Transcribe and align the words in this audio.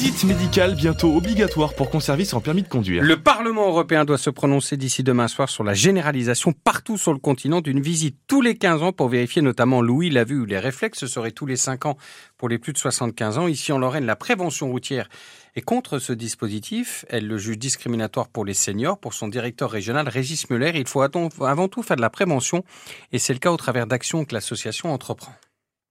visite 0.00 0.24
médicale 0.24 0.76
bientôt 0.76 1.14
obligatoire 1.14 1.74
pour 1.74 1.90
conserver 1.90 2.24
son 2.24 2.40
permis 2.40 2.62
de 2.62 2.68
conduire. 2.68 3.02
Le 3.02 3.18
Parlement 3.18 3.68
européen 3.68 4.06
doit 4.06 4.16
se 4.16 4.30
prononcer 4.30 4.78
d'ici 4.78 5.02
demain 5.02 5.28
soir 5.28 5.50
sur 5.50 5.62
la 5.62 5.74
généralisation 5.74 6.52
partout 6.52 6.96
sur 6.96 7.12
le 7.12 7.18
continent 7.18 7.60
d'une 7.60 7.82
visite 7.82 8.16
tous 8.26 8.40
les 8.40 8.54
15 8.54 8.82
ans 8.82 8.92
pour 8.92 9.10
vérifier 9.10 9.42
notamment 9.42 9.82
l'ouïe, 9.82 10.08
la 10.08 10.24
vue 10.24 10.40
ou 10.40 10.46
les 10.46 10.58
réflexes. 10.58 11.00
Ce 11.00 11.06
serait 11.06 11.32
tous 11.32 11.44
les 11.44 11.56
5 11.56 11.84
ans 11.84 11.98
pour 12.38 12.48
les 12.48 12.56
plus 12.56 12.72
de 12.72 12.78
75 12.78 13.36
ans. 13.36 13.46
Ici 13.46 13.72
en 13.72 13.78
Lorraine, 13.78 14.06
la 14.06 14.16
prévention 14.16 14.70
routière 14.70 15.10
est 15.54 15.60
contre 15.60 15.98
ce 15.98 16.14
dispositif. 16.14 17.04
Elle 17.10 17.26
le 17.26 17.36
juge 17.36 17.58
discriminatoire 17.58 18.28
pour 18.28 18.46
les 18.46 18.54
seniors. 18.54 18.98
Pour 18.98 19.12
son 19.12 19.28
directeur 19.28 19.70
régional, 19.70 20.08
Régis 20.08 20.48
Muller, 20.48 20.72
il 20.76 20.88
faut 20.88 21.02
avant 21.02 21.68
tout 21.68 21.82
faire 21.82 21.96
de 21.96 22.00
la 22.00 22.08
prévention 22.08 22.64
et 23.12 23.18
c'est 23.18 23.34
le 23.34 23.38
cas 23.38 23.52
au 23.52 23.58
travers 23.58 23.86
d'actions 23.86 24.24
que 24.24 24.32
l'association 24.32 24.94
entreprend 24.94 25.34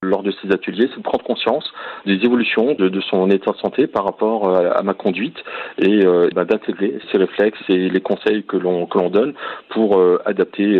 lors 0.01 0.23
de 0.23 0.31
ces 0.41 0.49
ateliers, 0.51 0.87
c'est 0.91 0.99
de 0.99 1.03
prendre 1.03 1.25
conscience 1.25 1.69
des 2.05 2.23
évolutions 2.23 2.73
de, 2.73 2.87
de, 2.87 3.01
son 3.01 3.29
état 3.29 3.51
de 3.51 3.57
santé 3.57 3.85
par 3.85 4.05
rapport 4.05 4.47
euh, 4.47 4.71
à 4.73 4.81
ma 4.81 4.93
conduite 4.93 5.37
et 5.77 6.05
euh, 6.05 6.29
bah, 6.33 6.45
d'intégrer 6.45 6.99
ces 7.11 7.17
réflexes 7.17 7.59
et 7.67 7.89
les 7.89 7.99
conseils 7.99 8.43
que 8.43 8.55
l'on 8.55 8.85
que 8.85 8.97
l'on 8.97 9.09
donne 9.09 9.33
pour 9.69 9.97
euh, 9.97 10.21
adapter 10.25 10.79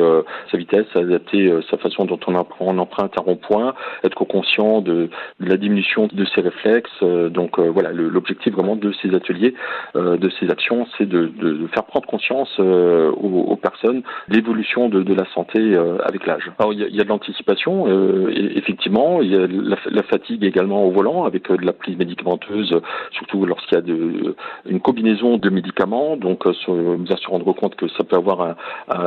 sa 0.51 0.57
vitesse, 0.57 0.85
adapter 0.95 1.51
sa 1.69 1.77
façon 1.77 2.05
dont 2.05 2.19
on, 2.27 2.35
emprunte 2.77 3.17
un 3.17 3.21
rond-point, 3.21 3.73
être 4.03 4.23
conscient 4.23 4.81
de, 4.81 5.09
la 5.39 5.57
diminution 5.57 6.07
de 6.11 6.25
ces 6.33 6.41
réflexes. 6.41 7.03
donc 7.29 7.59
voilà, 7.59 7.91
l'objectif 7.91 8.53
vraiment 8.53 8.75
de 8.75 8.93
ces 9.01 9.13
ateliers, 9.13 9.53
de 9.95 10.29
ces 10.39 10.49
actions, 10.49 10.87
c'est 10.97 11.07
de, 11.07 11.27
de, 11.27 11.67
faire 11.67 11.83
prendre 11.83 12.07
conscience 12.07 12.57
aux, 12.59 13.45
aux, 13.51 13.55
personnes 13.55 14.03
l'évolution 14.29 14.89
de, 14.89 15.13
la 15.13 15.25
santé 15.33 15.75
avec 16.03 16.25
l'âge. 16.25 16.49
Alors 16.59 16.73
il 16.73 16.79
y 16.79 16.83
a, 16.83 16.87
y 16.87 17.01
a 17.01 17.03
de 17.03 17.09
l'anticipation, 17.09 17.87
effectivement 18.29 19.08
il 19.21 19.31
y 19.31 19.35
a 19.35 19.47
la, 19.47 20.03
fatigue 20.03 20.43
également 20.43 20.83
au 20.85 20.91
volant 20.91 21.25
avec 21.25 21.49
euh, 21.49 21.57
de 21.57 21.65
la 21.65 21.73
prise 21.73 21.97
médicamenteuse, 21.97 22.79
surtout 23.11 23.45
lorsqu'il 23.45 23.75
y 23.75 23.77
a 23.77 23.81
de, 23.81 24.35
une 24.65 24.79
combinaison 24.79 25.37
de 25.37 25.49
médicaments. 25.49 26.17
Donc, 26.17 26.45
euh, 26.45 26.97
bien 26.97 27.15
se 27.17 27.27
rendre 27.27 27.51
compte 27.53 27.75
que 27.75 27.87
ça 27.89 28.03
peut 28.03 28.15
avoir 28.15 28.55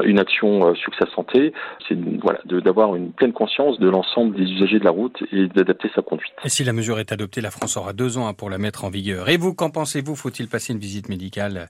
une 0.04 0.18
action 0.18 0.68
euh, 0.68 0.74
sur 0.74 0.92
sa 0.94 1.06
santé. 1.14 1.52
C'est 1.88 1.96
voilà, 2.22 2.40
d'avoir 2.46 2.96
une 2.96 3.12
pleine 3.12 3.32
conscience 3.32 3.78
de 3.78 3.88
l'ensemble 3.88 4.36
des 4.36 4.44
usagers 4.44 4.78
de 4.78 4.84
la 4.84 4.90
route 4.90 5.22
et 5.32 5.48
d'adapter 5.48 5.90
sa 5.94 6.02
conduite. 6.02 6.32
Et 6.44 6.48
si 6.48 6.64
la 6.64 6.72
mesure 6.72 6.98
est 6.98 7.12
adoptée, 7.12 7.40
la 7.40 7.50
France 7.50 7.76
aura 7.76 7.92
deux 7.92 8.18
ans 8.18 8.26
hein, 8.26 8.34
pour 8.34 8.50
la 8.50 8.58
mettre 8.58 8.84
en 8.84 8.90
vigueur. 8.90 9.28
Et 9.28 9.36
vous, 9.36 9.54
qu'en 9.54 9.70
pensez-vous? 9.70 10.16
Faut-il 10.16 10.48
passer 10.48 10.72
une 10.72 10.78
visite 10.78 11.08
médicale 11.08 11.68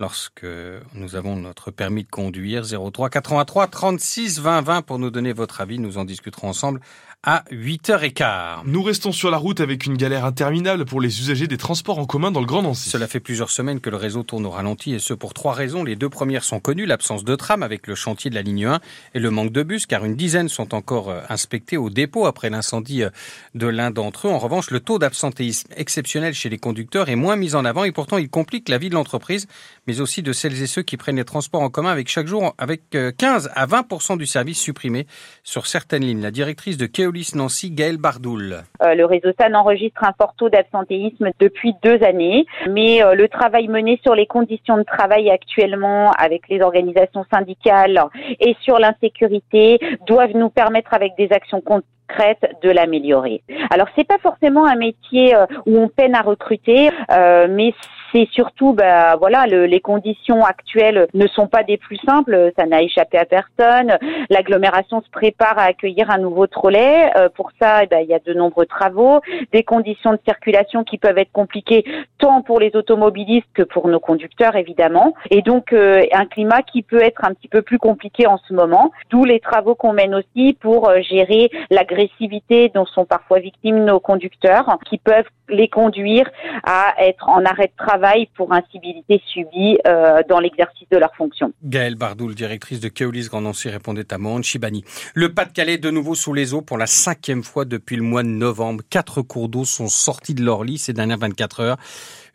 lorsque 0.00 0.46
nous 0.94 1.16
avons 1.16 1.36
notre 1.36 1.70
permis 1.70 2.04
de 2.04 2.10
conduire? 2.10 2.62
03 2.64 3.10
83 3.10 3.66
36 3.66 4.40
20 4.40 4.62
20 4.62 4.82
pour 4.82 4.98
nous 4.98 5.10
donner 5.10 5.32
votre 5.32 5.60
avis. 5.60 5.78
Nous 5.78 5.98
en 5.98 6.04
discuterons 6.04 6.48
ensemble 6.48 6.80
à 7.24 7.44
8h15. 7.72 8.64
Nous 8.66 8.82
restons 8.82 9.12
sur 9.12 9.30
la 9.30 9.38
route 9.38 9.60
avec 9.60 9.86
une 9.86 9.96
galère 9.96 10.26
interminable 10.26 10.84
pour 10.84 11.00
les 11.00 11.20
usagers 11.20 11.46
des 11.46 11.56
transports 11.56 11.98
en 11.98 12.04
commun 12.04 12.30
dans 12.30 12.40
le 12.40 12.46
Grand 12.46 12.60
Nancy. 12.60 12.90
Cela 12.90 13.06
fait 13.06 13.18
plusieurs 13.18 13.50
semaines 13.50 13.80
que 13.80 13.88
le 13.88 13.96
réseau 13.96 14.22
tourne 14.22 14.44
au 14.44 14.50
ralenti 14.50 14.92
et 14.92 14.98
ce 14.98 15.14
pour 15.14 15.32
trois 15.32 15.54
raisons. 15.54 15.82
Les 15.82 15.96
deux 15.96 16.10
premières 16.10 16.44
sont 16.44 16.60
connues, 16.60 16.84
l'absence 16.84 17.24
de 17.24 17.34
tram 17.34 17.62
avec 17.62 17.86
le 17.86 17.94
chantier 17.94 18.28
de 18.28 18.34
la 18.34 18.42
ligne 18.42 18.66
1 18.66 18.80
et 19.14 19.20
le 19.20 19.30
manque 19.30 19.52
de 19.52 19.62
bus 19.62 19.86
car 19.86 20.04
une 20.04 20.16
dizaine 20.16 20.50
sont 20.50 20.74
encore 20.74 21.08
euh, 21.08 21.20
inspectés 21.30 21.78
au 21.78 21.88
dépôt 21.88 22.26
après 22.26 22.50
l'incendie 22.50 23.04
euh, 23.04 23.10
de 23.54 23.66
l'un 23.66 23.90
d'entre 23.90 24.28
eux. 24.28 24.30
En 24.30 24.38
revanche, 24.38 24.70
le 24.70 24.80
taux 24.80 24.98
d'absentéisme 24.98 25.68
exceptionnel 25.74 26.34
chez 26.34 26.50
les 26.50 26.58
conducteurs 26.58 27.08
est 27.08 27.16
moins 27.16 27.36
mis 27.36 27.54
en 27.54 27.64
avant 27.64 27.84
et 27.84 27.92
pourtant 27.92 28.18
il 28.18 28.28
complique 28.28 28.68
la 28.68 28.76
vie 28.76 28.90
de 28.90 28.94
l'entreprise 28.94 29.46
mais 29.86 30.00
aussi 30.00 30.22
de 30.22 30.32
celles 30.32 30.62
et 30.62 30.66
ceux 30.66 30.82
qui 30.82 30.96
prennent 30.96 31.16
les 31.16 31.24
transports 31.24 31.62
en 31.62 31.68
commun 31.68 31.90
avec 31.90 32.08
chaque 32.08 32.26
jour 32.26 32.54
avec 32.58 32.82
15 32.90 33.46
euh, 33.46 33.50
à 33.54 33.66
20% 33.66 34.16
du 34.16 34.26
service 34.26 34.60
supprimé 34.60 35.06
sur 35.42 35.66
certaines 35.66 36.04
lignes. 36.04 36.22
La 36.22 36.30
directrice 36.30 36.76
de 36.76 36.86
Keolis 36.86 37.32
Nancy, 37.34 37.70
Gaëlle 37.70 37.98
Bardoul. 37.98 38.62
Euh, 38.82 38.94
le 38.94 39.04
réseau 39.04 39.30
SAN 39.38 39.54
enregistre 39.54 40.04
un 40.04 40.12
fort 40.12 40.34
taux 40.36 40.48
d'absentéisme 40.48 41.30
depuis 41.40 41.74
deux 41.82 42.02
années, 42.02 42.46
mais 42.68 43.02
euh, 43.02 43.14
le 43.14 43.28
travail 43.28 43.68
mené 43.68 44.00
sur 44.02 44.14
les 44.14 44.26
conditions 44.26 44.76
de 44.76 44.84
travail 44.84 45.30
actuellement 45.30 46.12
avec 46.12 46.48
les 46.48 46.60
organisations 46.60 47.24
syndicales 47.32 48.02
et 48.40 48.56
sur 48.62 48.78
l'insécurité 48.78 49.78
doivent 50.06 50.36
nous 50.36 50.50
permettre 50.50 50.94
avec 50.94 51.12
des 51.16 51.28
actions 51.32 51.60
concrètes 51.60 52.44
de 52.62 52.70
l'améliorer. 52.70 53.42
Alors 53.70 53.88
c'est 53.96 54.06
pas 54.06 54.18
forcément 54.18 54.66
un 54.66 54.76
métier 54.76 55.34
où 55.66 55.78
on 55.78 55.88
peine 55.88 56.14
à 56.14 56.20
recruter, 56.20 56.90
mais 57.08 57.72
c'est 58.12 58.28
surtout, 58.32 58.72
bah, 58.72 59.16
voilà, 59.16 59.46
le, 59.46 59.66
les 59.66 59.80
conditions 59.80 60.44
actuelles 60.44 61.06
ne 61.14 61.26
sont 61.26 61.46
pas 61.46 61.62
des 61.62 61.76
plus 61.76 61.98
simples. 62.06 62.52
Ça 62.58 62.66
n'a 62.66 62.82
échappé 62.82 63.18
à 63.18 63.24
personne. 63.24 63.96
L'agglomération 64.30 65.00
se 65.00 65.10
prépare 65.10 65.58
à 65.58 65.64
accueillir 65.64 66.10
un 66.10 66.18
nouveau 66.18 66.46
trolley. 66.46 67.10
Euh, 67.16 67.28
pour 67.34 67.50
ça, 67.60 67.82
eh 67.82 67.86
ben, 67.86 68.00
il 68.00 68.08
y 68.08 68.14
a 68.14 68.18
de 68.18 68.34
nombreux 68.34 68.66
travaux, 68.66 69.20
des 69.52 69.62
conditions 69.62 70.12
de 70.12 70.20
circulation 70.26 70.84
qui 70.84 70.98
peuvent 70.98 71.18
être 71.18 71.32
compliquées 71.32 71.84
tant 72.18 72.42
pour 72.42 72.60
les 72.60 72.74
automobilistes 72.74 73.48
que 73.54 73.62
pour 73.62 73.88
nos 73.88 74.00
conducteurs, 74.00 74.56
évidemment. 74.56 75.14
Et 75.30 75.42
donc, 75.42 75.72
euh, 75.72 76.04
un 76.12 76.26
climat 76.26 76.62
qui 76.62 76.82
peut 76.82 77.02
être 77.02 77.24
un 77.24 77.32
petit 77.34 77.48
peu 77.48 77.62
plus 77.62 77.78
compliqué 77.78 78.26
en 78.26 78.38
ce 78.48 78.52
moment. 78.52 78.90
D'où 79.10 79.24
les 79.24 79.40
travaux 79.40 79.74
qu'on 79.74 79.92
mène 79.92 80.14
aussi 80.14 80.56
pour 80.60 80.88
euh, 80.88 81.00
gérer 81.00 81.50
l'agressivité 81.70 82.70
dont 82.74 82.86
sont 82.86 83.04
parfois 83.04 83.38
victimes 83.38 83.84
nos 83.84 84.00
conducteurs, 84.00 84.78
qui 84.88 84.98
peuvent 84.98 85.28
les 85.48 85.68
conduire 85.68 86.30
à 86.64 86.94
être 86.98 87.28
en 87.28 87.44
arrêt 87.44 87.66
de 87.66 87.76
travail 87.76 88.01
pour 88.34 88.52
incivilité 88.52 89.20
subie 89.32 89.78
euh, 89.86 90.22
dans 90.28 90.40
l'exercice 90.40 90.88
de 90.90 90.96
leur 90.96 91.14
fonction. 91.14 91.52
Gaëlle 91.62 91.94
Bardoul, 91.94 92.34
directrice 92.34 92.80
de 92.80 92.88
Keolis 92.88 93.28
Grand 93.28 93.40
Nancy, 93.40 93.68
répondait 93.68 94.12
à 94.12 94.18
Mohand 94.18 94.42
Chibani. 94.42 94.84
Le 95.14 95.32
Pas-de-Calais 95.32 95.78
de 95.78 95.90
nouveau 95.90 96.14
sous 96.14 96.34
les 96.34 96.54
eaux 96.54 96.62
pour 96.62 96.78
la 96.78 96.86
cinquième 96.86 97.42
fois 97.42 97.64
depuis 97.64 97.96
le 97.96 98.02
mois 98.02 98.22
de 98.22 98.28
novembre. 98.28 98.82
Quatre 98.90 99.22
cours 99.22 99.48
d'eau 99.48 99.64
sont 99.64 99.88
sortis 99.88 100.34
de 100.34 100.44
leur 100.44 100.64
lit 100.64 100.78
ces 100.78 100.92
dernières 100.92 101.18
24 101.18 101.60
heures. 101.60 101.76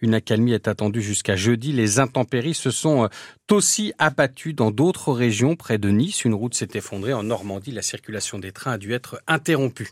Une 0.02 0.14
accalmie 0.14 0.54
est 0.54 0.68
attendue 0.68 1.02
jusqu'à 1.02 1.36
jeudi. 1.36 1.72
Les 1.72 2.00
intempéries 2.00 2.54
se 2.54 2.70
sont 2.70 3.06
euh, 3.06 3.08
aussi 3.52 3.94
abattues 3.98 4.54
dans 4.54 4.72
d'autres 4.72 5.12
régions 5.12 5.56
près 5.56 5.78
de 5.78 5.90
Nice. 5.90 6.24
Une 6.24 6.36
route 6.36 6.54
s'est 6.54 6.70
effondrée 6.76 7.14
en 7.14 7.24
Normandie. 7.24 7.72
La 7.72 7.82
circulation 7.82 8.38
des 8.38 8.52
trains 8.52 8.74
a 8.74 8.78
dû 8.78 8.94
être 8.94 9.22
interrompue. 9.28 9.90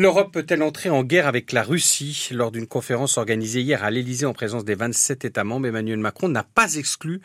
L'Europe 0.00 0.32
peut-elle 0.32 0.62
entrer 0.62 0.88
en 0.88 1.04
guerre 1.04 1.26
avec 1.26 1.52
la 1.52 1.62
Russie? 1.62 2.30
Lors 2.32 2.50
d'une 2.50 2.66
conférence 2.66 3.18
organisée 3.18 3.60
hier 3.60 3.84
à 3.84 3.90
l'Elysée 3.90 4.24
en 4.24 4.32
présence 4.32 4.64
des 4.64 4.74
27 4.74 5.26
États 5.26 5.44
membres, 5.44 5.66
Emmanuel 5.66 5.98
Macron 5.98 6.30
n'a 6.30 6.42
pas 6.42 6.76
exclu 6.76 7.20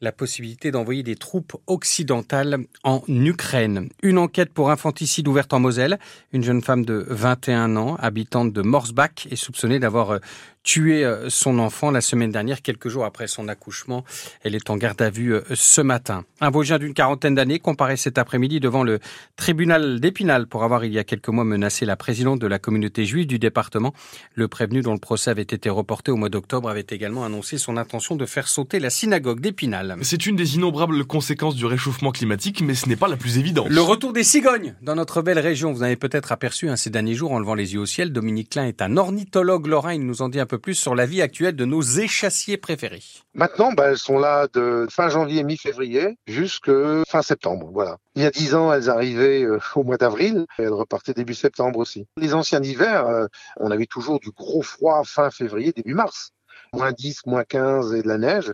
la 0.00 0.10
possibilité 0.10 0.70
d'envoyer 0.70 1.02
des 1.02 1.16
troupes 1.16 1.54
occidentales 1.66 2.64
en 2.82 3.02
Ukraine. 3.08 3.90
Une 4.02 4.16
enquête 4.16 4.54
pour 4.54 4.70
infanticide 4.70 5.28
ouverte 5.28 5.52
en 5.52 5.60
Moselle. 5.60 5.98
Une 6.32 6.42
jeune 6.42 6.62
femme 6.62 6.86
de 6.86 7.04
21 7.10 7.76
ans, 7.76 7.96
habitante 7.96 8.54
de 8.54 8.62
Morsbach, 8.62 9.26
est 9.30 9.36
soupçonnée 9.36 9.78
d'avoir 9.78 10.12
euh, 10.12 10.18
tué 10.68 11.02
euh, 11.02 11.30
son 11.30 11.58
enfant 11.58 11.90
la 11.90 12.02
semaine 12.02 12.30
dernière, 12.30 12.60
quelques 12.60 12.90
jours 12.90 13.06
après 13.06 13.26
son 13.26 13.48
accouchement. 13.48 14.04
Elle 14.44 14.54
est 14.54 14.68
en 14.68 14.76
garde 14.76 15.00
à 15.00 15.08
vue 15.08 15.32
euh, 15.32 15.40
ce 15.54 15.80
matin. 15.80 16.26
Un 16.42 16.50
Vosgien 16.50 16.78
d'une 16.78 16.92
quarantaine 16.92 17.34
d'années 17.34 17.58
comparait 17.58 17.96
cet 17.96 18.18
après-midi 18.18 18.60
devant 18.60 18.82
le 18.82 18.98
tribunal 19.36 19.98
d'Épinal 19.98 20.46
pour 20.46 20.64
avoir 20.64 20.84
il 20.84 20.92
y 20.92 20.98
a 20.98 21.04
quelques 21.04 21.30
mois 21.30 21.44
menacé 21.44 21.86
la 21.86 21.96
présidente 21.96 22.38
de 22.38 22.46
la 22.46 22.58
communauté 22.58 23.06
juive 23.06 23.26
du 23.26 23.38
département. 23.38 23.94
Le 24.34 24.46
prévenu 24.46 24.82
dont 24.82 24.92
le 24.92 24.98
procès 24.98 25.30
avait 25.30 25.40
été 25.40 25.70
reporté 25.70 26.10
au 26.10 26.16
mois 26.16 26.28
d'octobre 26.28 26.68
avait 26.68 26.86
également 26.90 27.24
annoncé 27.24 27.56
son 27.56 27.78
intention 27.78 28.14
de 28.14 28.26
faire 28.26 28.46
sauter 28.46 28.78
la 28.78 28.90
synagogue 28.90 29.40
d'Épinal. 29.40 29.96
C'est 30.02 30.26
une 30.26 30.36
des 30.36 30.56
innombrables 30.56 31.06
conséquences 31.06 31.56
du 31.56 31.64
réchauffement 31.64 32.12
climatique, 32.12 32.60
mais 32.60 32.74
ce 32.74 32.90
n'est 32.90 32.96
pas 32.96 33.08
la 33.08 33.16
plus 33.16 33.38
évidente. 33.38 33.70
Le 33.70 33.80
retour 33.80 34.12
des 34.12 34.22
cigognes 34.22 34.74
dans 34.82 34.96
notre 34.96 35.22
belle 35.22 35.38
région. 35.38 35.72
Vous 35.72 35.82
avez 35.82 35.96
peut-être 35.96 36.30
aperçu 36.30 36.68
hein, 36.68 36.76
ces 36.76 36.90
derniers 36.90 37.14
jours 37.14 37.32
en 37.32 37.38
levant 37.38 37.54
les 37.54 37.72
yeux 37.72 37.80
au 37.80 37.86
ciel. 37.86 38.12
Dominique 38.12 38.50
Klein 38.50 38.66
est 38.66 38.82
un 38.82 38.98
ornithologue 38.98 39.66
lorrain. 39.66 39.94
Il 39.94 40.04
nous 40.04 40.20
en 40.20 40.28
dit 40.28 40.40
un 40.40 40.46
peu 40.46 40.57
plus 40.58 40.74
sur 40.74 40.94
la 40.94 41.06
vie 41.06 41.22
actuelle 41.22 41.56
de 41.56 41.64
nos 41.64 41.82
échassiers 41.82 42.56
préférés. 42.56 43.02
Maintenant, 43.34 43.72
bah, 43.72 43.90
elles 43.90 43.98
sont 43.98 44.18
là 44.18 44.48
de 44.52 44.86
fin 44.90 45.08
janvier, 45.08 45.44
mi-février, 45.44 46.18
jusque 46.26 46.70
fin 47.08 47.22
septembre. 47.22 47.70
Voilà. 47.72 47.98
Il 48.14 48.22
y 48.22 48.26
a 48.26 48.30
dix 48.30 48.54
ans, 48.54 48.72
elles 48.72 48.90
arrivaient 48.90 49.44
euh, 49.44 49.58
au 49.74 49.84
mois 49.84 49.96
d'avril 49.96 50.46
elles 50.58 50.72
repartaient 50.72 51.14
début 51.14 51.34
septembre 51.34 51.78
aussi. 51.78 52.06
Les 52.16 52.34
anciens 52.34 52.62
hivers, 52.62 53.06
euh, 53.06 53.26
on 53.58 53.70
avait 53.70 53.86
toujours 53.86 54.20
du 54.20 54.30
gros 54.30 54.62
froid 54.62 55.02
fin 55.04 55.30
février, 55.30 55.72
début 55.72 55.94
mars 55.94 56.32
moins 56.72 56.92
10, 56.92 57.26
moins 57.26 57.44
15 57.44 57.94
et 57.94 58.02
de 58.02 58.08
la 58.08 58.18
neige, 58.18 58.52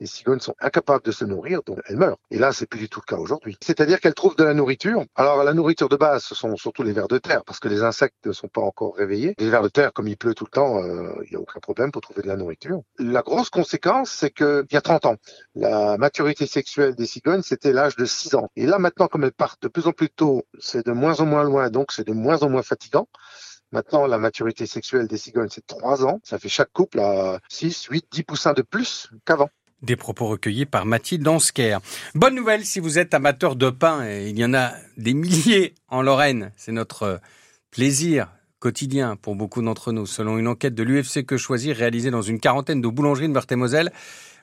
les 0.00 0.06
cigognes 0.06 0.40
sont 0.40 0.54
incapables 0.60 1.02
de 1.04 1.12
se 1.12 1.24
nourrir, 1.24 1.62
donc 1.64 1.80
elles 1.86 1.96
meurent. 1.96 2.18
Et 2.30 2.38
là, 2.38 2.52
c'est 2.52 2.66
plus 2.66 2.78
du 2.78 2.88
tout 2.88 3.00
le 3.00 3.06
cas 3.06 3.20
aujourd'hui. 3.20 3.56
C'est-à-dire 3.62 4.00
qu'elles 4.00 4.14
trouvent 4.14 4.36
de 4.36 4.44
la 4.44 4.54
nourriture. 4.54 5.04
Alors, 5.14 5.42
la 5.42 5.54
nourriture 5.54 5.88
de 5.88 5.96
base, 5.96 6.24
ce 6.24 6.34
sont 6.34 6.56
surtout 6.56 6.82
les 6.82 6.92
vers 6.92 7.08
de 7.08 7.18
terre, 7.18 7.44
parce 7.44 7.60
que 7.60 7.68
les 7.68 7.82
insectes 7.82 8.14
ne 8.26 8.32
sont 8.32 8.48
pas 8.48 8.60
encore 8.60 8.94
réveillés. 8.96 9.34
Les 9.38 9.50
vers 9.50 9.62
de 9.62 9.68
terre, 9.68 9.92
comme 9.92 10.08
il 10.08 10.16
pleut 10.16 10.34
tout 10.34 10.44
le 10.44 10.50
temps, 10.50 10.82
euh, 10.82 11.12
il 11.24 11.30
n'y 11.30 11.36
a 11.36 11.40
aucun 11.40 11.60
problème 11.60 11.90
pour 11.90 12.02
trouver 12.02 12.22
de 12.22 12.28
la 12.28 12.36
nourriture. 12.36 12.82
La 12.98 13.22
grosse 13.22 13.50
conséquence, 13.50 14.10
c'est 14.10 14.30
qu'il 14.30 14.66
y 14.70 14.76
a 14.76 14.80
30 14.80 15.06
ans, 15.06 15.16
la 15.54 15.96
maturité 15.98 16.46
sexuelle 16.46 16.94
des 16.94 17.06
cigognes, 17.06 17.42
c'était 17.42 17.72
l'âge 17.72 17.96
de 17.96 18.04
6 18.04 18.34
ans. 18.34 18.48
Et 18.56 18.66
là, 18.66 18.78
maintenant, 18.78 19.08
comme 19.08 19.24
elles 19.24 19.32
partent 19.32 19.62
de 19.62 19.68
plus 19.68 19.86
en 19.86 19.92
plus 19.92 20.10
tôt, 20.10 20.44
c'est 20.58 20.84
de 20.84 20.92
moins 20.92 21.20
en 21.20 21.26
moins 21.26 21.44
loin, 21.44 21.70
donc 21.70 21.92
c'est 21.92 22.06
de 22.06 22.12
moins 22.12 22.42
en 22.42 22.50
moins 22.50 22.62
fatigant. 22.62 23.08
Maintenant, 23.76 24.06
la 24.06 24.16
maturité 24.16 24.64
sexuelle 24.64 25.06
des 25.06 25.18
cigognes, 25.18 25.50
c'est 25.50 25.66
3 25.66 26.06
ans. 26.06 26.18
Ça 26.24 26.38
fait 26.38 26.48
chaque 26.48 26.72
couple 26.72 26.98
à 26.98 27.40
6, 27.50 27.88
8, 27.90 28.06
10 28.10 28.22
poussins 28.22 28.54
de 28.54 28.62
plus 28.62 29.10
qu'avant. 29.26 29.50
Des 29.82 29.96
propos 29.96 30.28
recueillis 30.28 30.64
par 30.64 30.86
Mathilde 30.86 31.22
Dansker. 31.22 31.76
Bonne 32.14 32.34
nouvelle 32.34 32.64
si 32.64 32.80
vous 32.80 32.98
êtes 32.98 33.12
amateur 33.12 33.54
de 33.54 33.68
pain, 33.68 34.08
et 34.08 34.30
il 34.30 34.38
y 34.38 34.46
en 34.46 34.54
a 34.54 34.72
des 34.96 35.12
milliers 35.12 35.74
en 35.88 36.00
Lorraine. 36.00 36.52
C'est 36.56 36.72
notre 36.72 37.20
plaisir 37.70 38.28
quotidien 38.60 39.16
pour 39.16 39.36
beaucoup 39.36 39.60
d'entre 39.60 39.92
nous. 39.92 40.06
Selon 40.06 40.38
une 40.38 40.48
enquête 40.48 40.74
de 40.74 40.82
l'UFC 40.82 41.26
Que 41.26 41.36
Choisir 41.36 41.76
réalisée 41.76 42.10
dans 42.10 42.22
une 42.22 42.40
quarantaine 42.40 42.80
de 42.80 42.88
boulangeries 42.88 43.28
de 43.28 43.34
Meurthe-et-Moselle, 43.34 43.92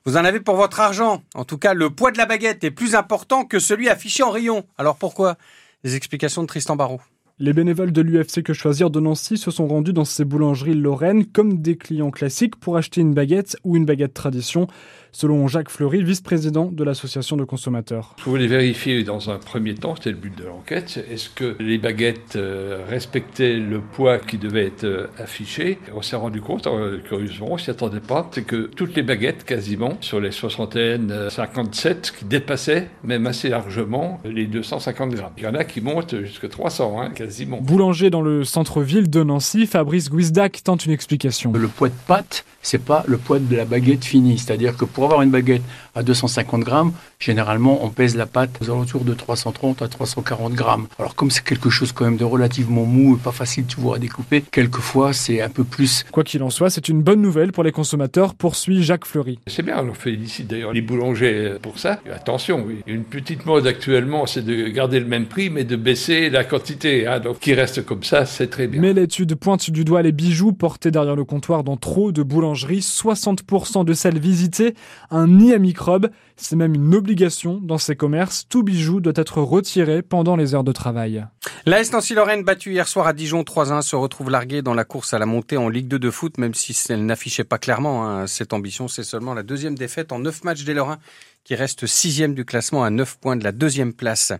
vous 0.06 0.16
en 0.16 0.26
avez 0.26 0.42
pour 0.42 0.58
votre 0.58 0.80
argent. 0.80 1.24
En 1.34 1.44
tout 1.44 1.58
cas, 1.58 1.74
le 1.74 1.90
poids 1.90 2.12
de 2.12 2.20
la 2.20 2.28
baguette 2.28 2.64
est 2.64 2.70
plus 2.70 2.94
important 2.94 3.46
que 3.46 3.58
celui 3.58 3.90
affiché 3.90 4.22
en 4.22 4.30
rayon. 4.30 4.64
Alors 4.78 4.98
pourquoi? 4.98 5.38
Les 5.84 5.96
explications 5.96 6.44
de 6.44 6.48
Tristan 6.48 6.76
Barrault. 6.76 7.02
Les 7.46 7.52
bénévoles 7.52 7.92
de 7.92 8.02
l'UFC 8.02 8.42
Que 8.42 8.54
Choisir 8.54 8.90
de 8.90 9.02
Nancy 9.02 9.36
se 9.36 9.52
sont 9.52 9.68
rendus 9.68 9.92
dans 9.92 10.06
ces 10.06 10.24
boulangeries 10.24 10.76
lorraines 10.76 11.26
comme 11.26 11.62
des 11.62 11.76
clients 11.76 12.10
classiques 12.10 12.56
pour 12.56 12.78
acheter 12.78 13.02
une 13.02 13.14
baguette 13.14 13.58
ou 13.66 13.76
une 13.76 13.84
baguette 13.84 14.14
tradition 14.14 14.70
selon 15.14 15.48
Jacques 15.48 15.70
Fleury, 15.70 16.04
vice-président 16.04 16.66
de 16.72 16.84
l'association 16.84 17.38
de 17.38 17.44
consommateurs. 17.44 18.16
Je 18.18 18.24
voulais 18.24 18.48
vérifier 18.48 19.04
dans 19.04 19.30
un 19.30 19.38
premier 19.38 19.76
temps, 19.76 19.96
c'était 19.96 20.10
le 20.10 20.18
but 20.18 20.36
de 20.36 20.44
l'enquête, 20.44 21.06
est-ce 21.10 21.30
que 21.30 21.56
les 21.60 21.78
baguettes 21.78 22.36
euh, 22.36 22.84
respectaient 22.90 23.54
le 23.54 23.80
poids 23.80 24.18
qui 24.18 24.38
devait 24.38 24.66
être 24.66 24.86
euh, 24.86 25.08
affiché? 25.20 25.78
On 25.96 26.02
s'est 26.02 26.16
rendu 26.16 26.42
compte, 26.42 26.66
euh, 26.66 26.98
curieusement, 27.08 27.50
on 27.52 27.58
s'y 27.60 27.70
attendait 27.70 28.00
pas, 28.00 28.28
c'est 28.34 28.44
que 28.44 28.72
toutes 28.76 28.96
les 28.96 29.04
baguettes, 29.04 29.44
quasiment, 29.46 29.98
sur 30.02 30.20
les 30.20 30.32
soixantaines, 30.32 31.30
57, 31.30 32.14
qui 32.18 32.26
dépassaient 32.26 32.90
même 33.04 33.28
assez 33.28 33.50
largement 33.50 34.20
les 34.26 34.48
250 34.48 35.14
grammes. 35.14 35.34
Il 35.38 35.44
y 35.44 35.48
en 35.48 35.54
a 35.54 35.64
qui 35.64 35.80
montent 35.80 36.24
jusqu'à 36.24 36.50
300, 36.50 37.00
hein, 37.00 37.10
quasiment. 37.12 37.33
Boulanger 37.62 38.10
dans 38.10 38.22
le 38.22 38.44
centre-ville 38.44 39.10
de 39.10 39.24
Nancy, 39.24 39.66
Fabrice 39.66 40.10
Guizdac 40.10 40.62
tente 40.64 40.86
une 40.86 40.92
explication. 40.92 41.52
Le 41.54 41.68
poids 41.68 41.90
de 41.90 41.94
pâte, 42.08 42.46
c'est 42.62 42.84
pas 42.84 43.04
le 43.08 43.18
poids 43.18 43.40
de 43.40 43.56
la 43.56 43.66
baguette 43.66 44.06
finie, 44.06 44.38
c'est-à-dire 44.38 44.78
que 44.78 44.86
pour 44.86 45.06
avoir 45.06 45.22
une 45.22 45.32
baguette 45.32 45.62
à 45.96 46.04
250 46.04 46.62
grammes, 46.62 46.94
généralement, 47.20 47.84
on 47.84 47.90
pèse 47.90 48.16
la 48.16 48.26
pâte 48.26 48.52
aux 48.62 48.70
alentours 48.70 49.04
de 49.04 49.14
330 49.14 49.82
à 49.82 49.88
340 49.88 50.54
grammes. 50.54 50.88
Alors, 50.98 51.16
comme 51.16 51.30
c'est 51.30 51.44
quelque 51.44 51.70
chose 51.70 51.92
quand 51.92 52.06
même 52.06 52.18
de 52.18 52.24
relativement 52.24 52.86
mou 52.86 53.16
et 53.16 53.20
pas 53.20 53.32
facile, 53.32 53.66
tu 53.66 53.80
vois, 53.80 53.98
à 53.98 54.00
découper, 54.00 54.44
quelquefois, 54.52 55.14
c'est 55.14 55.42
un 55.42 55.50
peu 55.50 55.64
plus. 55.64 56.06
Quoi 56.12 56.24
qu'il 56.24 56.42
en 56.44 56.50
soit, 56.50 56.70
c'est 56.70 56.90
une 56.90 57.02
bonne 57.02 57.22
nouvelle 57.22 57.52
pour 57.52 57.64
les 57.64 57.72
consommateurs, 57.72 58.34
poursuit 58.34 58.84
Jacques 58.84 59.06
Fleury. 59.06 59.40
C'est 59.48 59.64
bien, 59.64 59.84
on 59.84 59.94
félicite 59.94 60.48
d'ailleurs 60.48 60.74
les 60.74 60.82
boulangers 60.82 61.56
pour 61.62 61.80
ça. 61.80 62.00
Attention, 62.14 62.64
oui. 62.66 62.78
Une 62.88 63.04
petite 63.04 63.46
mode 63.46 63.68
actuellement, 63.68 64.26
c'est 64.26 64.44
de 64.44 64.68
garder 64.70 65.00
le 65.00 65.06
même 65.06 65.26
prix, 65.26 65.50
mais 65.50 65.64
de 65.64 65.76
baisser 65.76 66.30
la 66.30 66.44
quantité. 66.44 67.06
Hein. 67.14 67.20
donc, 67.20 67.40
qui 67.40 67.54
reste 67.54 67.86
comme 67.86 68.04
ça, 68.04 68.26
c'est 68.26 68.48
très 68.48 68.68
bien. 68.68 68.82
Mais 68.82 68.94
l'étude 68.94 69.36
pointe 69.36 69.70
du 69.70 69.84
doigt 69.84 70.02
les 70.02 70.12
bijoux 70.12 70.54
portés 70.54 70.92
derrière 70.92 71.16
le 71.16 71.26
comptoir 71.26 71.64
dans 71.64 71.78
trop 71.78 72.12
de 72.12 72.24
boulangeries. 72.24 72.80
60% 72.80 73.86
de 73.86 73.94
celles 73.94 74.20
visitées 74.20 74.76
un 75.12 75.28
nid 75.28 75.54
à 75.54 75.60
microbes. 75.60 76.10
C'est 76.36 76.56
même 76.56 76.74
une 76.74 76.96
obligation 76.96 77.60
dans 77.62 77.78
ces 77.78 77.96
commerces. 77.96 78.48
Tout 78.50 78.64
bijou 78.64 79.00
doit 79.00 79.14
être 79.16 79.42
retiré 79.42 80.02
pendant 80.02 80.36
les 80.36 80.56
heures 80.56 80.64
de 80.64 80.72
travail. 80.72 81.26
La 81.66 81.82
Nancy-Lorraine, 81.82 82.44
battue 82.44 82.72
hier 82.72 82.88
soir 82.88 83.08
à 83.08 83.14
Dijon 83.14 83.44
3-1, 83.44 83.82
se 83.82 83.96
retrouve 83.96 84.30
larguée 84.30 84.62
dans 84.62 84.74
la 84.74 84.84
course 84.84 85.14
à 85.14 85.20
la 85.20 85.26
montée 85.26 85.58
en 85.58 85.70
Ligue 85.70 85.88
2 85.88 86.00
de 86.00 86.12
foot, 86.12 86.38
même 86.38 86.54
si 86.54 86.76
elle 86.90 87.06
n'affichait 87.06 87.44
pas 87.44 87.58
clairement 87.58 88.08
hein, 88.08 88.28
cette 88.28 88.54
ambition. 88.54 88.88
C'est 88.88 89.04
seulement 89.04 89.34
la 89.34 89.44
deuxième 89.44 89.76
défaite 89.76 90.12
en 90.12 90.20
neuf 90.20 90.44
matchs 90.44 90.64
des 90.64 90.74
Lorrains 90.74 91.00
qui 91.44 91.56
reste 91.56 91.88
sixième 91.88 92.34
du 92.34 92.46
classement 92.46 92.84
à 92.84 92.90
9 92.90 93.18
points 93.18 93.36
de 93.36 93.44
la 93.44 93.52
deuxième 93.52 93.94
place. 93.94 94.32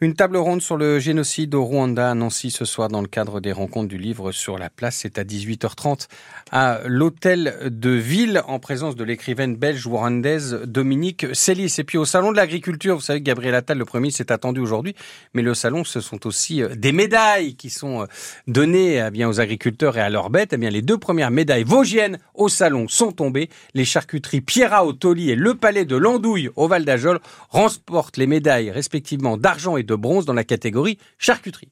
Une 0.00 0.14
table 0.14 0.36
ronde 0.36 0.62
sur 0.62 0.76
le 0.76 0.98
génocide 0.98 1.54
au 1.54 1.64
Rwanda 1.64 2.10
à 2.10 2.14
Nancy 2.14 2.50
ce 2.50 2.64
soir 2.64 2.88
dans 2.88 3.02
le 3.02 3.06
cadre 3.06 3.40
des 3.40 3.52
rencontres 3.52 3.88
du 3.88 3.98
livre 3.98 4.32
sur 4.32 4.58
la 4.58 4.68
place. 4.68 4.98
C'est 5.02 5.18
à 5.18 5.24
18h30 5.24 6.08
à 6.50 6.80
l'hôtel 6.86 7.56
de 7.70 7.90
ville 7.90 8.42
en 8.46 8.58
présence 8.58 8.96
de 8.96 9.04
l'écrivaine 9.04 9.56
belge 9.56 9.86
rwandaise 9.86 10.60
Dominique 10.66 11.26
Célis. 11.32 11.76
Et 11.78 11.84
puis 11.84 11.98
au 11.98 12.04
salon 12.04 12.32
de 12.32 12.36
l'agriculture, 12.36 12.96
vous 12.96 13.02
savez 13.02 13.20
que 13.20 13.24
Gabriel 13.24 13.54
Attal, 13.54 13.78
le 13.78 13.84
premier, 13.84 14.10
s'est 14.10 14.32
attendu 14.32 14.60
aujourd'hui, 14.60 14.94
mais 15.34 15.42
le 15.42 15.54
salon, 15.54 15.84
ce 15.84 16.00
sont 16.00 16.26
aussi 16.26 16.62
euh, 16.62 16.74
des 16.74 16.92
médailles 16.92 17.54
qui 17.54 17.70
sont 17.70 18.02
euh, 18.02 18.06
données 18.48 19.04
eh 19.06 19.10
bien 19.10 19.28
aux 19.28 19.40
agriculteurs 19.40 19.96
et 19.96 20.00
à 20.00 20.10
leurs 20.10 20.30
bêtes. 20.30 20.52
Eh 20.52 20.56
bien, 20.56 20.70
les 20.70 20.82
deux 20.82 20.98
premières 20.98 21.30
médailles 21.30 21.64
vosgiennes 21.64 22.18
au 22.34 22.48
salon 22.48 22.88
sont 22.88 23.12
tombées. 23.12 23.48
Les 23.74 23.84
charcuteries 23.84 24.40
Pierra 24.40 24.84
Toli 24.98 25.30
et 25.30 25.36
le 25.36 25.54
palais 25.54 25.84
de 25.84 25.96
Au 26.24 26.68
Val 26.68 26.84
d'Ajol 26.84 27.20
remportent 27.50 28.16
les 28.16 28.26
médailles 28.26 28.70
respectivement 28.70 29.36
d'argent 29.36 29.76
et 29.76 29.82
de 29.82 29.94
bronze 29.94 30.24
dans 30.24 30.32
la 30.32 30.44
catégorie 30.44 30.98
charcuterie. 31.18 31.70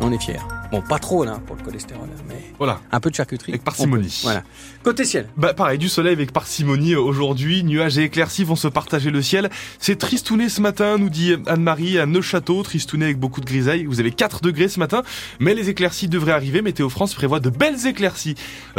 On 0.00 0.10
est 0.12 0.20
fiers. 0.20 0.61
Bon, 0.72 0.80
pas 0.80 0.98
trop 0.98 1.22
là 1.22 1.38
pour 1.46 1.54
le 1.54 1.62
cholestérol, 1.62 2.08
mais 2.26 2.42
voilà. 2.58 2.80
un 2.90 2.98
peu 2.98 3.10
de 3.10 3.14
charcuterie. 3.14 3.52
Avec 3.52 3.62
parcimonie. 3.62 4.20
Voilà. 4.22 4.42
Côté 4.82 5.04
ciel. 5.04 5.28
Bah 5.36 5.52
pareil, 5.52 5.76
du 5.76 5.90
soleil 5.90 6.14
avec 6.14 6.32
parcimonie 6.32 6.94
aujourd'hui. 6.94 7.62
Nuages 7.62 7.98
et 7.98 8.04
éclaircies 8.04 8.44
vont 8.44 8.56
se 8.56 8.68
partager 8.68 9.10
le 9.10 9.20
ciel. 9.20 9.50
C'est 9.78 9.98
tristouné 9.98 10.48
ce 10.48 10.62
matin, 10.62 10.96
nous 10.96 11.10
dit 11.10 11.36
Anne-Marie 11.46 11.98
à 11.98 12.06
Neuchâteau. 12.06 12.62
Tristouné 12.62 13.04
avec 13.04 13.18
beaucoup 13.18 13.42
de 13.42 13.44
grisailles. 13.44 13.84
Vous 13.84 14.00
avez 14.00 14.12
4 14.12 14.40
degrés 14.40 14.68
ce 14.68 14.80
matin, 14.80 15.02
mais 15.40 15.52
les 15.52 15.68
éclaircies 15.68 16.08
devraient 16.08 16.32
arriver. 16.32 16.62
Météo 16.62 16.88
France 16.88 17.12
prévoit 17.12 17.40
de 17.40 17.50
belles 17.50 17.86
éclaircies 17.86 18.36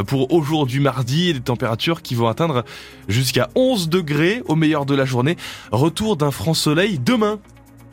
pour 0.08 0.34
aujourd'hui 0.34 0.80
mardi 0.80 1.30
et 1.30 1.34
des 1.34 1.42
températures 1.42 2.02
qui 2.02 2.16
vont 2.16 2.28
atteindre 2.28 2.66
jusqu'à 3.08 3.50
11 3.54 3.90
degrés 3.90 4.42
au 4.48 4.56
meilleur 4.56 4.88
de 4.88 4.96
la 4.96 5.06
journée. 5.06 5.38
Retour 5.72 6.18
d'un 6.18 6.32
franc 6.32 6.56
soleil 6.56 6.98
demain. 6.98 7.40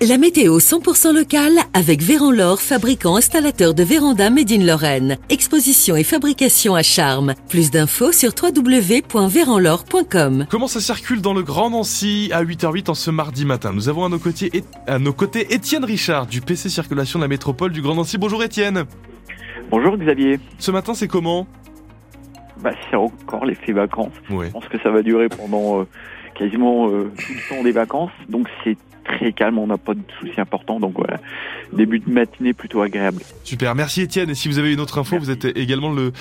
La 0.08 0.17
météo 0.17 0.56
100% 0.56 1.14
locale 1.14 1.58
avec 1.75 2.00
Véran 2.00 2.56
fabricant 2.56 3.17
installateur 3.17 3.75
de 3.75 3.82
véranda 3.82 4.31
Made 4.31 4.50
in 4.50 4.64
Lorraine. 4.64 5.19
Exposition 5.29 5.94
et 5.94 6.05
fabrication 6.05 6.75
à 6.75 6.82
charme. 6.82 7.35
Plus 7.50 7.70
d'infos 7.70 8.11
sur 8.11 8.31
www.véranlore.com. 8.31 10.47
Comment 10.49 10.69
ça 10.69 10.81
circule 10.81 11.20
dans 11.20 11.35
le 11.35 11.43
Grand 11.43 11.69
Nancy 11.69 12.31
à 12.32 12.43
8h08 12.43 12.88
en 12.88 12.94
ce 12.94 13.11
mardi 13.11 13.44
matin? 13.44 13.73
Nous 13.75 13.91
avons 13.91 14.06
à 14.06 14.08
nos 14.08 14.19
côtés, 14.19 14.50
à 14.87 14.99
nos 14.99 15.12
côtés 15.12 15.52
Étienne 15.52 15.85
Richard 15.85 16.26
du 16.26 16.41
PC 16.41 16.70
Circulation 16.70 17.19
de 17.19 17.25
la 17.25 17.29
métropole 17.29 17.70
du 17.70 17.82
Grand 17.82 17.97
Nancy. 17.97 18.17
Bonjour 18.17 18.43
Étienne. 18.43 18.85
Bonjour 19.70 19.99
Xavier. 19.99 20.41
Ce 20.58 20.70
matin 20.70 20.94
c'est 20.94 21.08
comment? 21.08 21.47
Bah, 22.62 22.70
C'est 22.88 22.97
encore 22.97 23.44
l'effet 23.44 23.73
vacances. 23.73 24.14
Je 24.31 24.50
pense 24.50 24.67
que 24.69 24.81
ça 24.81 24.91
va 24.91 25.02
durer 25.02 25.29
pendant... 25.29 25.82
Euh, 25.82 25.87
quasiment 26.41 26.88
euh, 26.88 27.12
tout 27.19 27.32
le 27.35 27.49
temps 27.49 27.62
des 27.62 27.73
vacances, 27.73 28.11
donc 28.31 28.49
c'est 28.64 28.79
très 29.10 29.32
calme, 29.32 29.58
on 29.58 29.66
n'a 29.66 29.76
pas 29.76 29.94
de 29.94 30.00
soucis 30.18 30.40
importants. 30.40 30.80
Donc 30.80 30.94
voilà, 30.96 31.20
début 31.72 31.98
de 31.98 32.10
matinée 32.10 32.52
plutôt 32.52 32.82
agréable. 32.82 33.22
Super, 33.44 33.74
merci 33.74 34.02
Étienne. 34.02 34.30
Et 34.30 34.34
si 34.34 34.48
vous 34.48 34.58
avez 34.58 34.72
une 34.72 34.80
autre 34.80 34.98
info, 34.98 35.18
vous 35.18 35.30
êtes 35.30 35.44
également 35.56 35.92
le, 35.92 36.12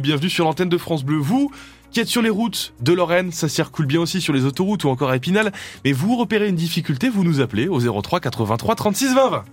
bienvenu 0.00 0.28
sur 0.28 0.44
l'antenne 0.44 0.68
de 0.68 0.78
France 0.78 1.04
Bleu. 1.04 1.16
Vous 1.16 1.50
qui 1.90 2.00
êtes 2.00 2.08
sur 2.08 2.22
les 2.22 2.30
routes 2.30 2.74
de 2.80 2.92
Lorraine, 2.92 3.30
ça 3.30 3.48
circule 3.48 3.86
bien 3.86 4.00
aussi 4.00 4.20
sur 4.20 4.32
les 4.32 4.44
autoroutes 4.44 4.82
ou 4.82 4.88
encore 4.88 5.10
à 5.10 5.16
Épinal. 5.16 5.52
Mais 5.84 5.92
vous 5.92 6.16
repérez 6.16 6.48
une 6.48 6.56
difficulté, 6.56 7.08
vous 7.08 7.22
nous 7.22 7.40
appelez 7.40 7.68
au 7.68 7.78
03 7.78 8.18
83 8.18 8.74
36 8.74 9.14
20 9.14 9.28
20. 9.30 9.44